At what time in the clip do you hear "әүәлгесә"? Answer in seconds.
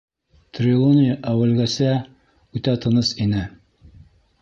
1.33-1.91